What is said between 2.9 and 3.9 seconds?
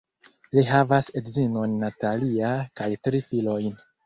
tri filojn.